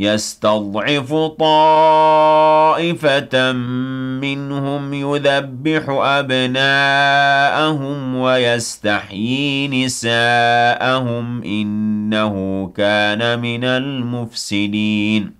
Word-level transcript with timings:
يستضعف 0.00 1.14
طائفة 1.38 2.72
منهم 4.22 4.94
يذبح 4.94 5.82
أبناءهم 5.88 6.96
ويستحيي 8.16 9.68
نساءهم 9.68 11.42
إنه 11.42 12.66
كان 12.76 13.38
من 13.38 13.64
المفسدين. 13.64 15.39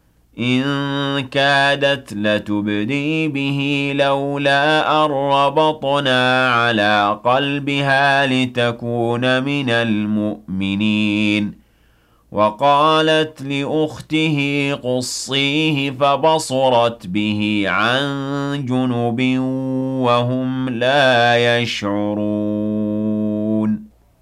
إن 0.39 1.27
كادت 1.31 2.13
لتبدي 2.13 3.27
به 3.27 3.91
لولا 3.95 5.05
أن 5.05 5.11
ربطنا 5.11 6.53
على 6.53 7.19
قلبها 7.23 8.25
لتكون 8.25 9.43
من 9.43 9.69
المؤمنين. 9.69 11.61
وقالت 12.31 13.41
لأخته 13.41 14.71
قصيه 14.83 15.91
فبصرت 15.91 17.07
به 17.07 17.63
عن 17.67 18.65
جنب 18.65 19.39
وهم 20.01 20.69
لا 20.69 21.59
يشعرون. 21.59 22.90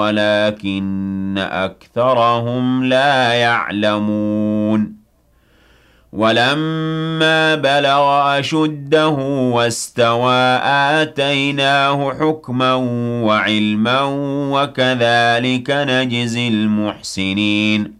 ولكن 0.00 1.38
أكثرهم 1.38 2.84
لا 2.84 3.32
يعلمون. 3.32 5.00
ولما 6.12 7.54
بلغ 7.54 8.38
أشده 8.38 9.08
واستوى 9.54 10.42
آتيناه 11.02 12.12
حكما 12.20 12.74
وعلما 13.24 14.00
وكذلك 14.52 15.70
نجزي 15.70 16.48
المحسنين. 16.48 17.99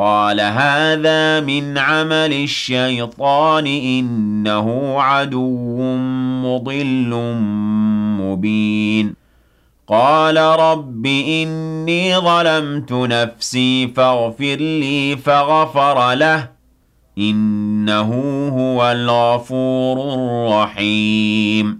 قال 0.00 0.40
هذا 0.40 1.40
من 1.40 1.78
عمل 1.78 2.32
الشيطان 2.32 3.66
إنه 3.66 5.00
عدو 5.00 5.82
مضل 6.44 7.34
مبين. 8.20 9.14
قال 9.88 10.36
رب 10.36 11.06
إني 11.06 12.16
ظلمت 12.16 12.92
نفسي 12.92 13.88
فاغفر 13.88 14.56
لي 14.56 15.16
فغفر 15.16 16.14
له 16.14 16.48
إنه 17.18 18.12
هو 18.48 18.92
الغفور 18.92 20.14
الرحيم. 20.14 21.79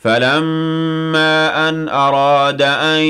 فلما 0.00 1.68
أن 1.68 1.88
أراد 1.88 2.62
أن 2.62 3.00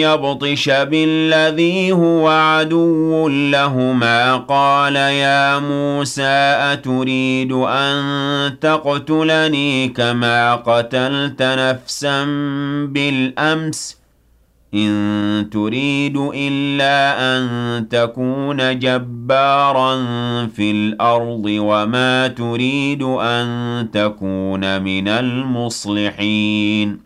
يبطش 0.00 0.68
بالذي 0.68 1.92
هو 1.92 2.28
عدو 2.28 3.28
لهما 3.28 4.36
قال 4.36 4.96
يا 4.96 5.58
موسى 5.58 6.56
أتريد 6.72 7.52
أن 7.52 8.58
تقتلني 8.60 9.88
كما 9.88 10.54
قتلت 10.54 11.42
نفسا 11.42 12.24
بالأمس 12.88 13.92
ۖ 13.92 13.95
إن 14.76 15.48
تريد 15.52 16.16
إلا 16.34 17.18
أن 17.36 17.88
تكون 17.88 18.78
جبارا 18.78 19.96
في 20.46 20.70
الأرض 20.70 21.44
وما 21.46 22.28
تريد 22.28 23.02
أن 23.02 23.88
تكون 23.92 24.82
من 24.82 25.08
المصلحين. 25.08 27.05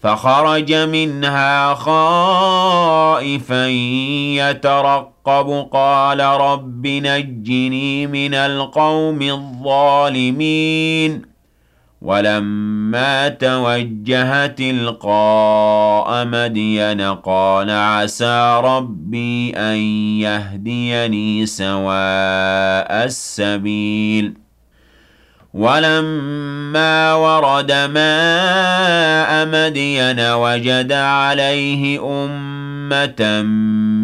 فخرج 0.00 0.72
منها 0.72 1.74
خائفا 1.74 3.66
يترقب. 4.36 5.68
قال 5.72 6.20
رب 6.20 6.86
نجني 6.86 8.06
من 8.06 8.34
القوم 8.34 9.22
الظالمين. 9.22 11.22
ولما 12.02 13.28
توجه 13.28 14.46
تلقاء 14.46 16.24
مدين 16.24 17.00
قال 17.00 17.70
عسى 17.70 18.60
ربي 18.64 19.52
أن 19.56 19.76
يهديني 20.20 21.46
سواء 21.46 23.04
السبيل. 23.04 24.39
ولما 25.54 27.14
ورد 27.14 27.72
ماء 27.72 29.46
مدين 29.46 30.20
وجد 30.20 30.92
عليه 30.92 32.00
أمة 32.00 33.42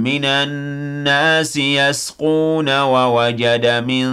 من 0.02 0.24
الناس 0.24 1.56
يسقون 1.56 2.80
ووجد 2.80 3.66
من 3.66 4.06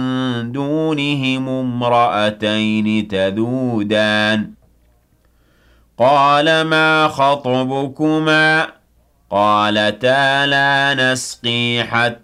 دونهم 0.52 1.48
امرأتين 1.48 3.08
تذودان. 3.08 4.50
قال 5.98 6.62
ما 6.62 7.08
خطبكما؟ 7.08 8.68
قالتا 9.30 10.46
لا 10.46 10.94
نسقي 10.94 11.84
حتى 11.90 12.23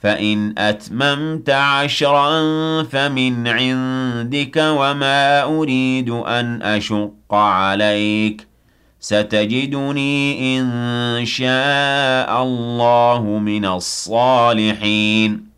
فإن 0.00 0.54
أتممت 0.58 1.50
عشرا 1.50 2.32
فمن 2.82 3.48
عندك 3.48 4.56
وما 4.56 5.42
أريد 5.42 6.10
أن 6.10 6.62
أشق 6.62 7.34
عليك. 7.34 8.46
ستجدني 9.00 10.58
إن 10.58 11.24
شاء 11.24 12.42
الله 12.42 13.38
من 13.42 13.64
الصالحين. 13.64 15.49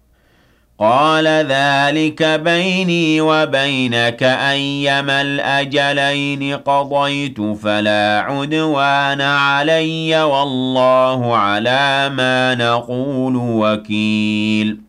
قال 0.83 1.27
ذلك 1.27 2.23
بيني 2.23 3.21
وبينك 3.21 4.23
أيما 4.23 5.23
الأجلين 5.23 6.57
قضيت 6.57 7.41
فلا 7.41 8.25
عدوان 8.27 9.21
علي 9.21 10.23
والله 10.23 11.37
على 11.37 12.09
ما 12.09 12.55
نقول 12.55 13.37
وكيل. 13.37 14.81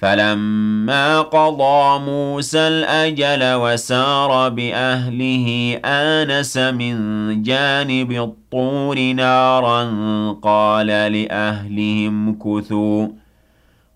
فلما 0.00 1.20
قضى 1.20 2.04
موسى 2.04 2.58
الأجل 2.58 3.54
وسار 3.54 4.48
بأهله 4.48 5.80
آنس 5.84 6.56
من 6.56 7.42
جانب 7.42 8.10
الطور 8.12 8.98
نارا 9.12 9.82
قال 10.42 10.86
لأهلهم 10.86 12.38
كثوا. 12.38 13.25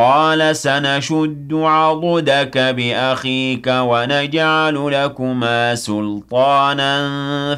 قَالَ 0.00 0.56
سَنَشُدُّ 0.56 1.54
عَضُدَكَ 1.54 2.58
بِأَخِيكَ 2.58 3.66
وَنَجْعَلُ 3.66 4.90
لَكُمَا 5.04 5.74
سُلْطَانًا 5.74 6.94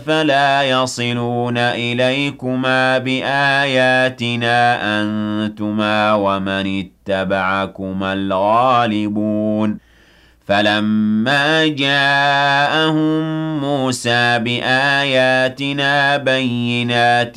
فَلَا 0.07 0.63
يَصِلُونَ 0.63 1.59
إِلَيْكُمَا 1.59 2.99
بِآيَاتِنَا 2.99 4.59
أَنتُمَا 5.01 6.15
وَمَنِ 6.15 6.85
اتَّبَعَكُمَا 6.85 8.13
الْغَالِبُونَ 8.13 9.92
فَلَمَّا 10.47 11.67
جَاءَهُم 11.67 13.23
مُّوسَىٰ 13.61 14.39
بِآيَاتِنَا 14.39 16.17
بَيِّنَاتٍ 16.17 17.37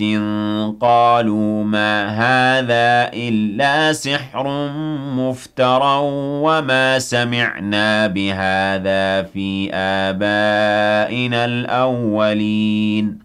قَالُوا 0.81 1.63
مَا 1.63 2.09
هَٰذَا 2.09 3.13
إِلَّا 3.13 3.93
سِحْرٌ 3.93 4.69
مُّفْتَرًى 5.17 5.99
وَمَا 6.41 6.99
سَمِعْنَا 6.99 8.07
بِهَٰذَا 8.07 9.21
فِي 9.23 9.69
آبَائِنَا 9.73 11.45
الْأَوَّلِينَ 11.45 13.24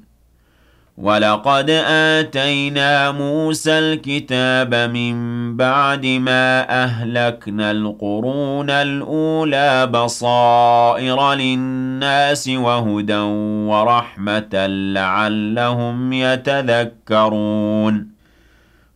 وَلَقَدْ 1.01 1.69
آتَيْنَا 2.19 3.11
مُوسَى 3.11 3.79
الْكِتَابَ 3.79 4.75
مِن 4.75 5.15
بَعْدِ 5.57 6.05
مَا 6.05 6.83
أَهْلَكْنَا 6.83 7.71
الْقُرُونَ 7.71 8.69
الْأُولَىٰ 8.69 9.87
بَصَائِرَ 9.87 11.33
لِلنَّاسِ 11.33 12.49
وَهُدًى 12.49 13.17
وَرَحْمَةً 13.67 14.67
لَّعَلَّهُمْ 14.67 16.13
يَتَذَكَّرُونَ 16.13 18.10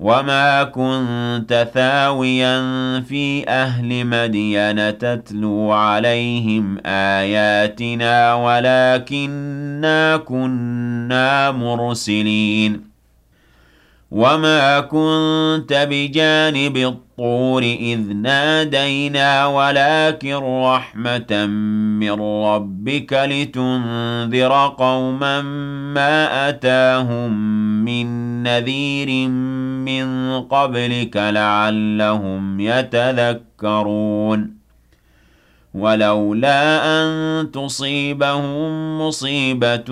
وَمَا 0.00 0.62
كُنتَ 0.64 1.68
ثَاوِيًا 1.74 2.60
فِي 3.00 3.44
أَهْلِ 3.48 4.04
مَدْيَنَ 4.06 4.98
تَتْلُو 4.98 5.72
عَلَيْهِمْ 5.72 6.78
آيَاتِنَا 6.86 8.34
وَلَٰكِنَّا 8.34 10.16
كُنَّا 10.16 11.50
مُرْسِلِينَ 11.50 12.88
وَمَا 14.10 14.80
كُنتَ 14.80 15.86
بِجَانِبِ 15.90 16.76
الطُّورِ 16.76 17.62
إِذْ 17.62 17.98
نَادَيْنَا 18.12 19.46
وَلَٰكِن 19.46 20.34
رَّحْمَةً 20.64 21.46
مِّن 22.00 22.20
رَّبِّكَ 22.44 23.12
لِتُنذِرَ 23.12 24.52
قَوْمًا 24.78 25.42
مَّا 25.94 26.48
أَتَاهُم 26.48 27.32
مِّن 27.84 28.06
نَّذِيرٍ 28.42 29.28
مِّن 29.88 30.40
قَبْلِكَ 30.40 31.16
لَعَلَّهُمْ 31.16 32.60
يَتَذَكَّرُونَ. 32.60 34.58
وَلَوْلَا 35.74 36.60
أَن 36.84 37.50
تُصِيبَهُم 37.50 38.98
مُّصِيبَةٌ 39.02 39.88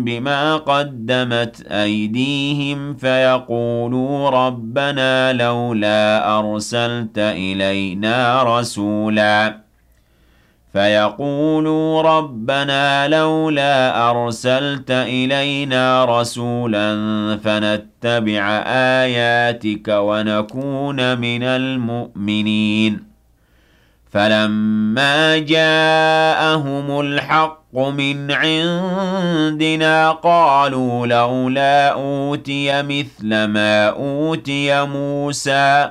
بِمَا 0.00 0.56
قَدَّمَتْ 0.56 1.66
أَيْدِيهِمْ 1.70 2.94
فَيَقُولُوا 2.94 4.30
رَبَّنَا 4.30 5.32
لَوْلَا 5.32 6.38
أَرْسَلْتَ 6.38 7.18
إِلَيْنَا 7.18 8.42
رَسُولًا. 8.42 9.67
فيقولوا 10.72 12.02
ربنا 12.02 13.08
لولا 13.08 14.10
أرسلت 14.10 14.90
إلينا 14.90 16.04
رسولا 16.04 16.88
فنتبع 17.44 18.62
آياتك 19.02 19.88
ونكون 19.88 21.18
من 21.18 21.42
المؤمنين. 21.42 23.08
فلما 24.10 25.38
جاءهم 25.38 27.00
الحق 27.00 27.78
من 27.78 28.32
عندنا 28.32 30.10
قالوا 30.10 31.06
لولا 31.06 31.88
أوتي 31.88 32.82
مثل 32.82 33.44
ما 33.44 33.88
أوتي 33.88 34.84
موسى 34.84 35.90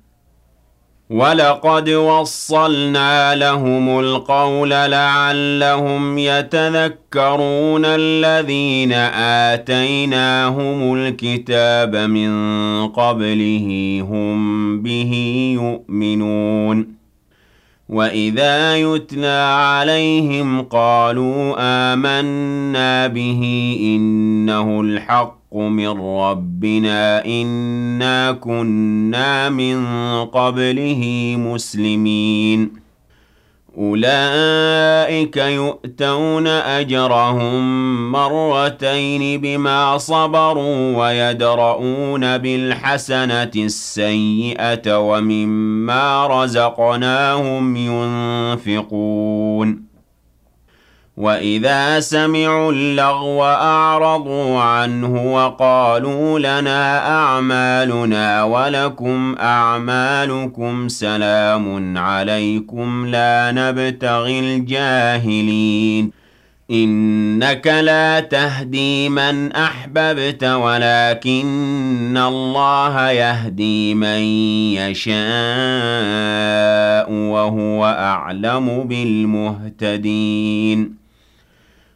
وَلَقَدْ 1.11 1.89
وَصَّلْنَا 1.89 3.35
لَهُمُ 3.35 3.99
الْقَوْلَ 3.99 4.69
لَعَلَّهُمْ 4.69 6.17
يَتَذَكَّرُونَ 6.17 7.81
الَّذِينَ 7.85 8.93
آتَيْنَاهُمُ 9.53 10.93
الْكِتَابَ 10.95 11.95
مِن 11.95 12.31
قَبْلِهِ 12.87 13.99
هُم 14.09 14.81
بِهِ 14.81 15.11
يُؤْمِنُونَ. 15.61 16.87
وَإِذَا 17.89 18.77
يُتْلَىٰ 18.77 19.53
عَلَيْهِمْ 19.55 20.61
قَالُوا 20.61 21.55
آمَنَّا 21.59 23.07
بِهِ 23.07 23.75
إِنَّهُ 23.81 24.81
الْحَقُّ. 24.81 25.40
مِن 25.53 25.87
رَّبِّنَا 25.87 27.25
إِنَّا 27.25 28.31
كُنَّا 28.31 29.49
مِن 29.49 29.85
قَبْلِهِ 30.25 31.35
مُسْلِمِينَ. 31.37 32.81
أُولَٰئِكَ 33.77 35.37
يُؤْتَوْنَ 35.37 36.47
أَجْرَهُم 36.47 38.11
مَّرَّتَيْنِ 38.11 39.41
بِمَا 39.41 39.97
صَبَرُوا 39.97 40.97
وَيَدْرَءُونَ 40.97 42.37
بِالْحَسَنَةِ 42.37 43.51
السَّيِّئَةَ 43.55 44.97
وَمِمَّا 44.99 46.27
رَزَقْنَاهُمْ 46.27 47.75
يُنفِقُونَ. 48.55 49.90
وَإِذَا 51.17 51.99
سَمِعُوا 51.99 52.71
اللَّغْوَ 52.71 53.43
أَعْرَضُوا 53.43 54.59
عَنْهُ 54.61 55.33
وَقَالُوا 55.33 56.39
لَنَا 56.39 57.09
أَعْمَالُنَا 57.17 58.43
وَلَكُمْ 58.43 59.35
أَعْمَالُكُمْ 59.39 60.87
سَلَامٌ 60.87 61.97
عَلَيْكُمْ 61.97 63.07
لَا 63.07 63.51
نَبْتَغِي 63.51 64.39
الْجَاهِلِينَ 64.39 66.11
إِنَّكَ 66.71 67.67
لَا 67.67 68.19
تَهْدِي 68.19 69.09
مَنْ 69.09 69.51
أَحْبَبْتَ 69.51 70.43
وَلَٰكِنَّ 70.43 72.17
اللَّهَ 72.17 73.09
يَهْدِي 73.09 73.93
مَن 73.93 74.19
يَشَاءُ 74.79 75.21
وَهُوَ 77.11 77.85
أَعْلَمُ 77.85 78.83
بِالْمُهْتَدِينَ 78.83 80.21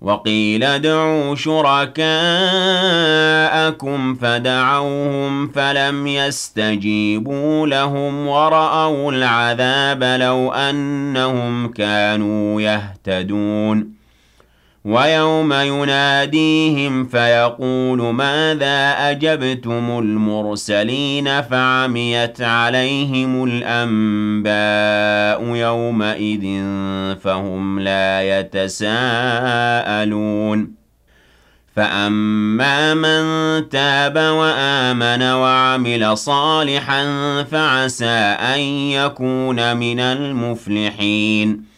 وقيل 0.00 0.64
ادعوا 0.64 1.34
شركاءكم 1.34 2.04
فدعوهم 4.14 5.48
فلم 5.48 6.06
يستجيبوا 6.06 7.66
لهم 7.66 8.28
ورأوا 8.28 9.12
العذاب 9.12 10.02
لو 10.20 10.52
أنهم 10.52 11.68
كانوا 11.68 12.60
يهتدون 12.60 13.97
ويوم 14.84 15.52
يناديهم 15.52 17.04
فيقول 17.06 18.14
ماذا 18.14 19.10
أجبتم 19.10 19.98
المرسلين 19.98 21.42
فعميت 21.42 22.40
عليهم 22.40 23.44
الأنباء 23.64 25.44
يومئذ 25.56 26.64
فهم 27.20 27.80
لا 27.80 28.38
يتساءلون. 28.40 29.28
فأما 31.76 32.94
من 32.94 33.68
تاب 33.68 34.16
وآمن 34.16 35.22
وعمل 35.22 36.18
صالحا 36.18 37.04
فعسى 37.42 38.36
أن 38.54 38.60
يكون 38.90 39.76
من 39.76 40.00
المفلحين. 40.00 41.77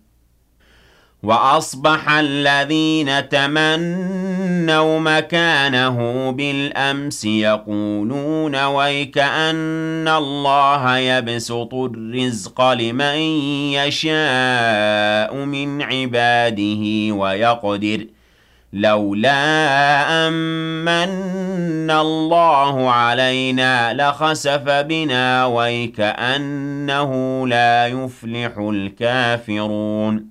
وأصبح 1.23 2.09
الذين 2.09 3.29
تمنوا 3.29 4.99
مكانه 4.99 6.31
بالأمس 6.31 7.25
يقولون 7.25 8.63
ويك 8.65 9.17
أن 9.17 10.07
الله 10.07 10.97
يبسط 10.97 11.73
الرزق 11.73 12.71
لمن 12.71 13.15
يشاء 13.73 15.35
من 15.35 15.81
عباده 15.81 17.13
ويقدر 17.15 18.05
لولا 18.73 19.37
أمن 20.27 21.91
الله 21.91 22.91
علينا 22.91 23.93
لخسف 23.93 24.61
بنا 24.69 25.45
ويكأنه 25.45 27.11
لا 27.47 27.87
يفلح 27.87 28.57
الكافرون 28.57 30.30